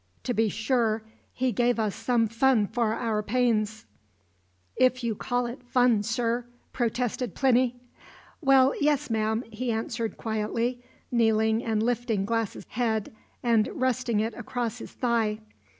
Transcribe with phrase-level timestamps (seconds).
[0.23, 3.85] To be sure, he gave us some fun for our pains"
[4.87, 7.75] "If you call it fun, sir," protested Plinny.
[8.41, 14.79] "Well, yes, ma'am," he answered quietly, kneeling and lifting Glass's head, and resting it across
[14.79, 15.37] his thigh.